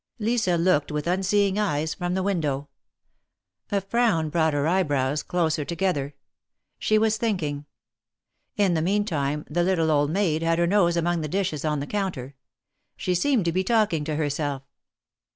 [0.17, 2.67] Lisa looked with unseeing eyes from the window.
[3.71, 6.15] A frown brought her eyebrows closer together.
[6.79, 7.67] She was thinking.
[8.57, 11.85] In the meantime the little old maid had her nose among the dishes on the
[11.85, 12.33] counter.
[12.97, 14.63] She seemed to be talking to herself.